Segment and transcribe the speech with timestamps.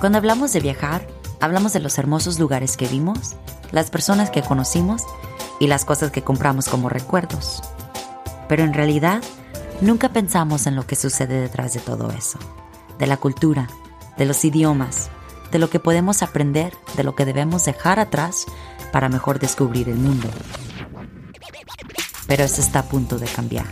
[0.00, 1.06] Cuando hablamos de viajar,
[1.40, 3.36] hablamos de los hermosos lugares que vimos,
[3.70, 5.02] las personas que conocimos
[5.58, 7.62] y las cosas que compramos como recuerdos.
[8.48, 9.22] Pero en realidad,
[9.82, 12.38] nunca pensamos en lo que sucede detrás de todo eso,
[12.98, 13.68] de la cultura,
[14.16, 15.10] de los idiomas,
[15.52, 18.46] de lo que podemos aprender, de lo que debemos dejar atrás
[18.92, 20.30] para mejor descubrir el mundo.
[22.26, 23.66] Pero eso está a punto de cambiar,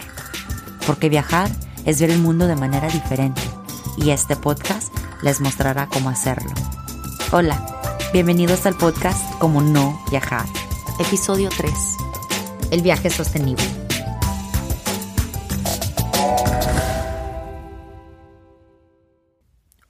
[0.87, 1.49] porque viajar
[1.87, 3.41] es ver el mundo de manera diferente
[3.97, 4.93] y este podcast
[5.23, 6.51] les mostrará cómo hacerlo.
[7.33, 7.81] Hola,
[8.13, 10.47] bienvenidos al podcast Como no viajar,
[10.99, 11.73] episodio 3,
[12.71, 13.65] el viaje sostenible.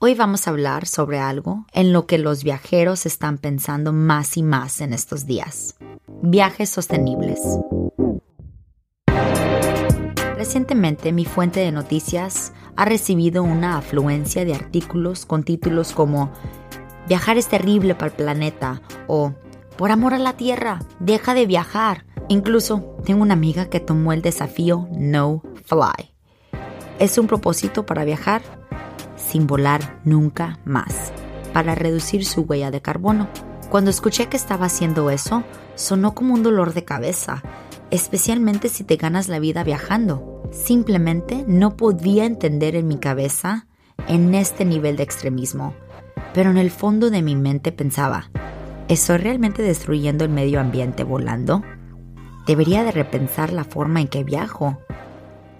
[0.01, 4.43] Hoy vamos a hablar sobre algo en lo que los viajeros están pensando más y
[4.43, 5.75] más en estos días.
[6.23, 7.41] Viajes sostenibles.
[10.49, 16.33] Recientemente mi fuente de noticias ha recibido una afluencia de artículos con títulos como
[17.07, 19.35] Viajar es terrible para el planeta o
[19.77, 22.07] Por amor a la Tierra, deja de viajar.
[22.29, 26.15] Incluso tengo una amiga que tomó el desafío No Fly.
[26.99, 28.41] Es un propósito para viajar
[29.17, 31.13] sin volar nunca más,
[31.53, 33.29] para reducir su huella de carbono.
[33.69, 37.43] Cuando escuché que estaba haciendo eso, sonó como un dolor de cabeza
[37.91, 40.38] especialmente si te ganas la vida viajando.
[40.51, 43.67] Simplemente no podía entender en mi cabeza
[44.07, 45.75] en este nivel de extremismo,
[46.33, 48.31] pero en el fondo de mi mente pensaba,
[48.89, 51.63] ¿estoy realmente destruyendo el medio ambiente volando?
[52.47, 54.79] Debería de repensar la forma en que viajo.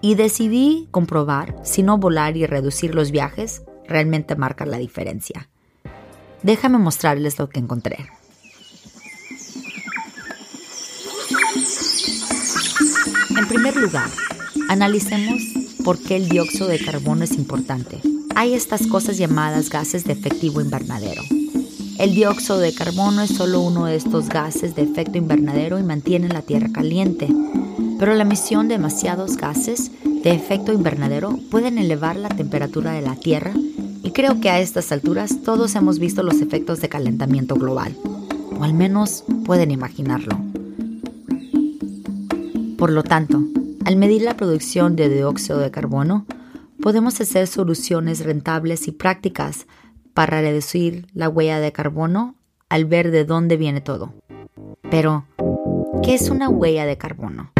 [0.01, 5.49] Y decidí comprobar si no volar y reducir los viajes realmente marca la diferencia.
[6.41, 8.07] Déjame mostrarles lo que encontré.
[13.37, 14.09] En primer lugar,
[14.69, 15.41] analicemos
[15.83, 17.99] por qué el dióxido de carbono es importante.
[18.35, 21.23] Hay estas cosas llamadas gases de efectivo invernadero.
[21.97, 26.29] El dióxido de carbono es solo uno de estos gases de efecto invernadero y mantiene
[26.29, 27.27] la Tierra caliente.
[27.97, 33.15] Pero la emisión de demasiados gases de efecto invernadero pueden elevar la temperatura de la
[33.15, 33.53] Tierra
[34.03, 37.97] y creo que a estas alturas todos hemos visto los efectos de calentamiento global,
[38.57, 40.39] o al menos pueden imaginarlo.
[42.77, 43.43] Por lo tanto,
[43.85, 46.25] al medir la producción de dióxido de carbono,
[46.81, 49.67] podemos hacer soluciones rentables y prácticas
[50.13, 52.35] para reducir la huella de carbono
[52.69, 54.13] al ver de dónde viene todo.
[54.89, 55.25] Pero,
[56.03, 57.51] ¿qué es una huella de carbono?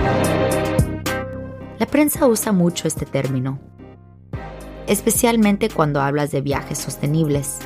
[1.80, 3.60] La prensa usa mucho este término,
[4.88, 7.60] especialmente cuando hablas de viajes sostenibles.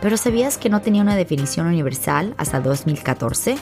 [0.00, 3.56] Pero ¿sabías que no tenía una definición universal hasta 2014?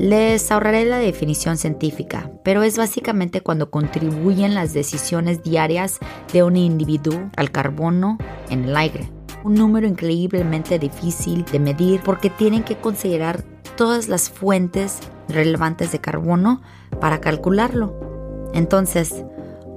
[0.00, 5.98] Les ahorraré la definición científica, pero es básicamente cuando contribuyen las decisiones diarias
[6.32, 8.16] de un individuo al carbono
[8.48, 9.10] en el aire.
[9.44, 13.44] Un número increíblemente difícil de medir porque tienen que considerar
[13.76, 16.62] todas las fuentes relevantes de carbono
[16.98, 18.48] para calcularlo.
[18.54, 19.26] Entonces,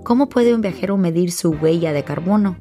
[0.05, 2.55] ¿cómo puede un viajero medir su huella de carbono?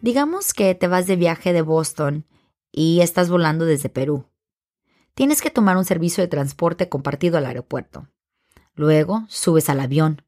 [0.00, 2.24] Digamos que te vas de viaje de Boston
[2.70, 4.26] y estás volando desde Perú
[5.16, 8.06] tienes que tomar un servicio de transporte compartido al aeropuerto.
[8.74, 10.22] Luego subes al avión.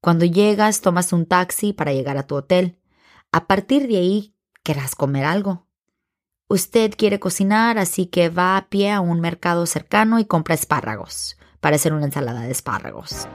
[0.00, 2.78] Cuando llegas, tomas un taxi para llegar a tu hotel.
[3.32, 5.66] A partir de ahí, querrás comer algo.
[6.46, 11.38] Usted quiere cocinar, así que va a pie a un mercado cercano y compra espárragos
[11.60, 13.26] para hacer una ensalada de espárragos.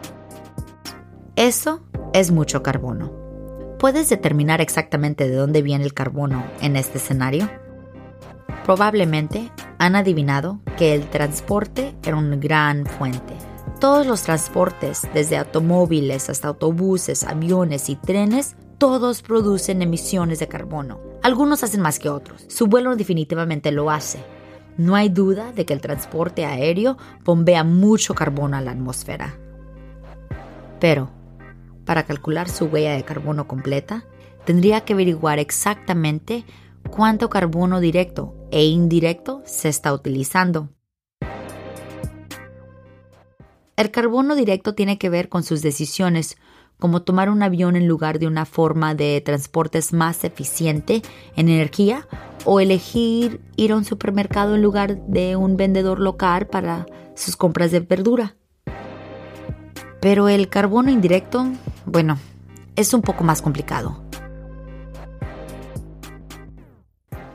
[1.35, 3.11] Eso es mucho carbono.
[3.79, 7.49] ¿Puedes determinar exactamente de dónde viene el carbono en este escenario?
[8.63, 13.33] Probablemente han adivinado que el transporte era una gran fuente.
[13.79, 20.99] Todos los transportes, desde automóviles hasta autobuses, aviones y trenes, todos producen emisiones de carbono.
[21.23, 22.45] Algunos hacen más que otros.
[22.49, 24.19] Su vuelo definitivamente lo hace.
[24.77, 29.37] No hay duda de que el transporte aéreo bombea mucho carbono a la atmósfera.
[30.81, 31.09] Pero,
[31.85, 34.03] para calcular su huella de carbono completa,
[34.43, 36.43] tendría que averiguar exactamente
[36.89, 40.69] cuánto carbono directo e indirecto se está utilizando.
[43.75, 46.37] El carbono directo tiene que ver con sus decisiones,
[46.79, 51.01] como tomar un avión en lugar de una forma de transportes más eficiente
[51.35, 52.07] en energía
[52.45, 56.85] o elegir ir a un supermercado en lugar de un vendedor local para
[57.15, 58.35] sus compras de verdura.
[60.01, 61.45] Pero el carbono indirecto,
[61.85, 62.17] bueno,
[62.75, 64.08] es un poco más complicado.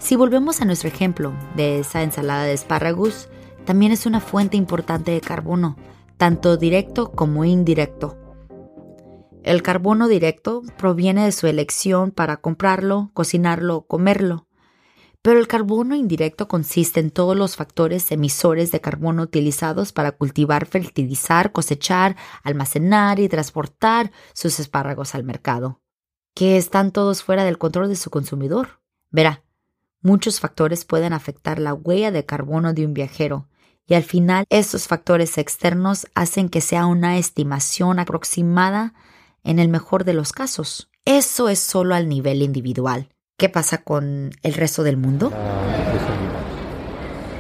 [0.05, 3.31] Si volvemos a nuestro ejemplo de esa ensalada de espárragos,
[3.65, 5.79] también es una fuente importante de carbono,
[6.19, 8.19] tanto directo como indirecto.
[9.43, 14.47] El carbono directo proviene de su elección para comprarlo, cocinarlo o comerlo.
[15.23, 20.67] Pero el carbono indirecto consiste en todos los factores emisores de carbono utilizados para cultivar,
[20.67, 25.81] fertilizar, cosechar, almacenar y transportar sus espárragos al mercado,
[26.35, 28.83] que están todos fuera del control de su consumidor.
[29.11, 29.44] Verá,
[30.05, 33.49] muchos factores pueden afectar la huella de carbono de un viajero,
[33.87, 38.95] y al final estos factores externos hacen que sea una estimación aproximada
[39.43, 40.91] en el mejor de los casos.
[41.05, 43.09] Eso es solo al nivel individual.
[43.37, 45.33] ¿Qué pasa con el resto del mundo?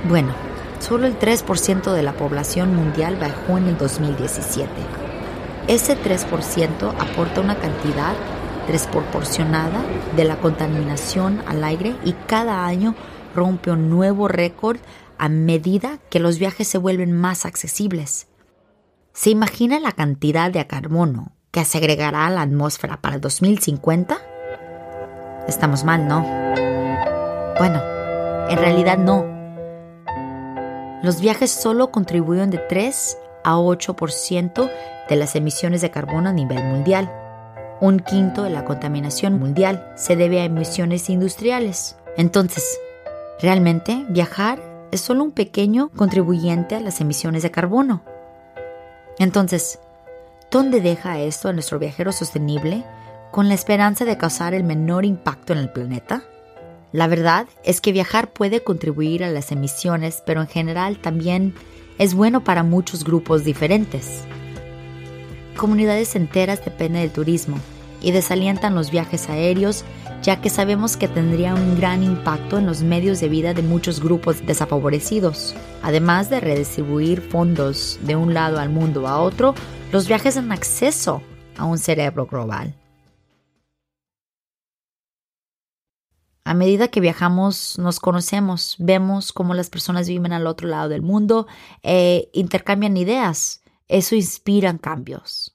[0.09, 0.35] Bueno,
[0.81, 4.69] solo el 3% de la población mundial bajó en el 2017.
[5.69, 8.15] Ese 3% aporta una cantidad
[8.69, 9.83] desproporcionada
[10.17, 12.95] de la contaminación al aire y cada año
[13.35, 14.79] rompe un nuevo récord
[15.19, 18.29] a medida que los viajes se vuelven más accesibles.
[19.13, 24.19] ¿Se imagina la cantidad de carbono que se agregará a la atmósfera para el 2050?
[25.47, 26.23] Estamos mal, ¿no?
[27.59, 27.81] Bueno,
[28.49, 29.25] en realidad no.
[31.03, 34.71] Los viajes solo contribuyen de 3 a 8%
[35.09, 37.13] de las emisiones de carbono a nivel mundial.
[37.85, 41.97] Un quinto de la contaminación mundial se debe a emisiones industriales.
[42.17, 42.81] Entonces,
[43.43, 44.59] realmente viajar
[44.91, 48.03] es solo un pequeño contribuyente a las emisiones de carbono.
[49.19, 49.81] Entonces,
[50.51, 52.85] ¿dónde deja esto a nuestro viajero sostenible
[53.31, 56.23] con la esperanza de causar el menor impacto en el planeta?
[56.91, 61.55] La verdad es que viajar puede contribuir a las emisiones, pero en general también
[61.99, 64.23] es bueno para muchos grupos diferentes.
[65.55, 67.61] Comunidades enteras dependen del turismo
[68.05, 69.85] y desalientan los viajes aéreos,
[70.23, 74.01] ya que sabemos que tendría un gran impacto en los medios de vida de muchos
[74.01, 75.57] grupos desafavorecidos.
[75.83, 79.55] Además de redistribuir fondos de un lado al mundo a otro,
[79.91, 81.23] los viajes dan acceso
[81.57, 82.75] a un cerebro global.
[86.47, 91.01] A medida que viajamos, nos conocemos, vemos cómo las personas viven al otro lado del
[91.01, 91.47] mundo
[91.83, 93.63] e intercambian ideas.
[93.89, 95.54] Eso inspira cambios.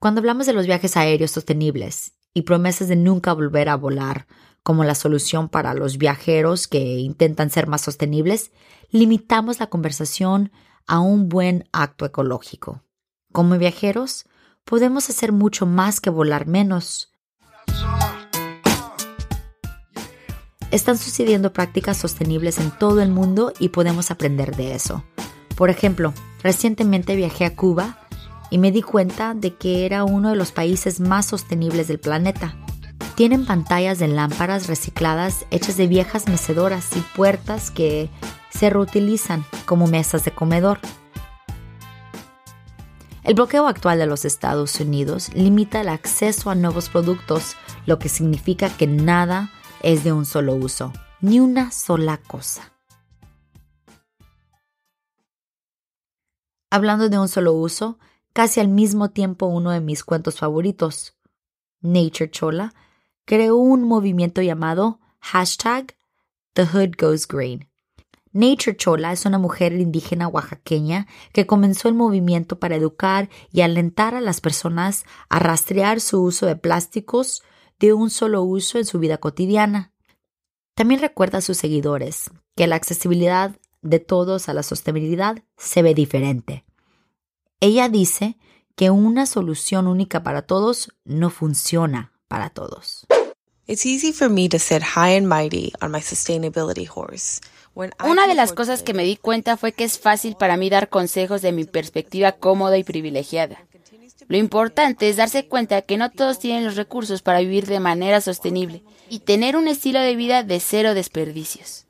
[0.00, 4.28] Cuando hablamos de los viajes aéreos sostenibles y promesas de nunca volver a volar
[4.62, 8.52] como la solución para los viajeros que intentan ser más sostenibles,
[8.90, 10.52] limitamos la conversación
[10.86, 12.84] a un buen acto ecológico.
[13.32, 14.26] Como viajeros,
[14.64, 17.12] podemos hacer mucho más que volar menos.
[20.70, 25.02] Están sucediendo prácticas sostenibles en todo el mundo y podemos aprender de eso.
[25.56, 26.14] Por ejemplo,
[26.44, 28.07] recientemente viajé a Cuba
[28.50, 32.54] y me di cuenta de que era uno de los países más sostenibles del planeta.
[33.14, 38.10] Tienen pantallas de lámparas recicladas hechas de viejas mecedoras y puertas que
[38.50, 40.78] se reutilizan como mesas de comedor.
[43.24, 48.08] El bloqueo actual de los Estados Unidos limita el acceso a nuevos productos, lo que
[48.08, 49.50] significa que nada
[49.82, 52.72] es de un solo uso, ni una sola cosa.
[56.70, 57.98] Hablando de un solo uso,
[58.38, 61.16] casi al mismo tiempo uno de mis cuentos favoritos,
[61.80, 62.72] Nature Chola,
[63.24, 65.96] creó un movimiento llamado hashtag
[66.52, 67.68] The Hood Goes Green.
[68.30, 74.14] Nature Chola es una mujer indígena oaxaqueña que comenzó el movimiento para educar y alentar
[74.14, 77.42] a las personas a rastrear su uso de plásticos
[77.80, 79.92] de un solo uso en su vida cotidiana.
[80.76, 85.92] También recuerda a sus seguidores que la accesibilidad de todos a la sostenibilidad se ve
[85.92, 86.67] diferente.
[87.60, 88.36] Ella dice
[88.76, 93.06] que una solución única para todos no funciona para todos.
[97.74, 100.88] Una de las cosas que me di cuenta fue que es fácil para mí dar
[100.88, 103.66] consejos de mi perspectiva cómoda y privilegiada.
[104.28, 108.20] Lo importante es darse cuenta que no todos tienen los recursos para vivir de manera
[108.20, 111.87] sostenible y tener un estilo de vida de cero desperdicios.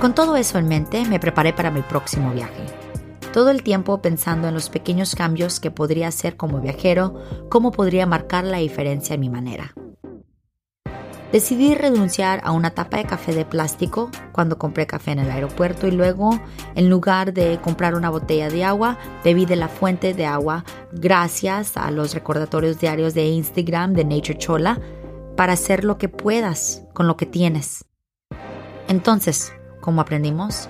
[0.00, 2.64] Con todo eso en mente, me preparé para mi próximo viaje.
[3.32, 7.14] Todo el tiempo pensando en los pequeños cambios que podría hacer como viajero,
[7.48, 9.74] cómo podría marcar la diferencia en mi manera.
[11.32, 15.88] Decidí renunciar a una tapa de café de plástico cuando compré café en el aeropuerto
[15.88, 16.40] y luego,
[16.76, 21.76] en lugar de comprar una botella de agua, bebí de la fuente de agua gracias
[21.76, 24.80] a los recordatorios diarios de Instagram de Nature Chola
[25.36, 27.84] para hacer lo que puedas con lo que tienes.
[28.86, 30.68] Entonces, como aprendimos,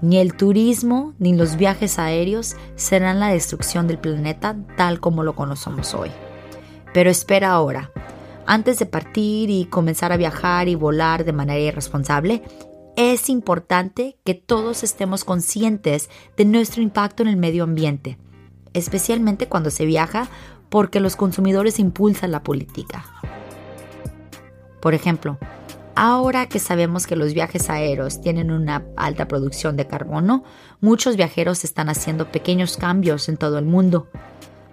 [0.00, 5.34] ni el turismo ni los viajes aéreos serán la destrucción del planeta tal como lo
[5.34, 6.10] conocemos hoy.
[6.92, 7.90] Pero espera ahora
[8.46, 12.42] antes de partir y comenzar a viajar y volar de manera irresponsable,
[12.96, 18.18] es importante que todos estemos conscientes de nuestro impacto en el medio ambiente.
[18.74, 20.28] especialmente cuando se viaja
[20.70, 23.04] porque los consumidores impulsan la política.
[24.80, 25.36] Por ejemplo,
[25.94, 30.44] ahora que sabemos que los viajes aéreos tienen una alta producción de carbono,
[30.80, 34.08] muchos viajeros están haciendo pequeños cambios en todo el mundo.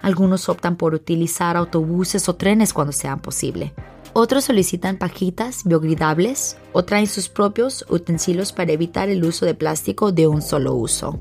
[0.02, 3.74] Algunos optan por utilizar autobuses o trenes cuando sea posible.
[4.14, 10.12] Otros solicitan pajitas biodegradables o traen sus propios utensilios para evitar el uso de plástico
[10.12, 11.20] de un solo uso.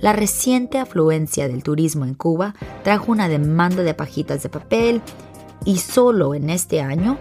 [0.00, 5.00] La reciente afluencia del turismo en Cuba trajo una demanda de pajitas de papel
[5.64, 7.18] y solo en este año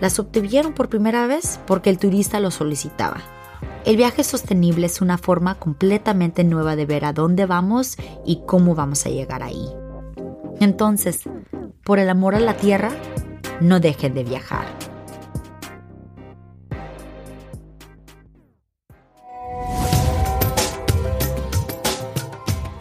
[0.00, 3.20] las obtuvieron por primera vez porque el turista lo solicitaba.
[3.84, 8.74] El viaje sostenible es una forma completamente nueva de ver a dónde vamos y cómo
[8.74, 9.66] vamos a llegar ahí.
[10.60, 11.22] Entonces,
[11.84, 12.90] por el amor a la tierra,
[13.60, 14.66] no dejen de viajar.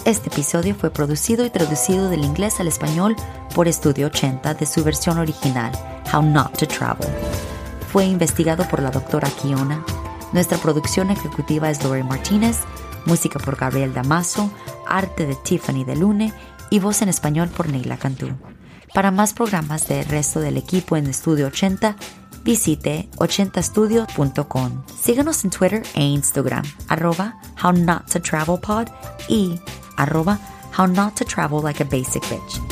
[0.06, 3.16] Este episodio fue producido y traducido del inglés al español
[3.54, 5.72] por Estudio 80 de su versión original,
[6.12, 7.08] How Not to Travel.
[7.92, 9.84] Fue investigado por la doctora Kiona.
[10.34, 12.60] Nuestra producción ejecutiva es Lori Martínez,
[13.06, 14.52] música por Gabriel Damaso,
[14.88, 16.34] arte de Tiffany de Lune
[16.70, 18.30] y voz en español por Neila Cantú.
[18.94, 21.96] Para más programas del resto del equipo en Estudio 80,
[22.44, 24.84] visite 80studio.com.
[25.00, 28.88] Síganos en Twitter e Instagram, arroba How Not to Travel Pod
[29.28, 29.60] y
[29.98, 30.40] arroba
[30.78, 32.69] How Not to Travel Like a Basic Bitch.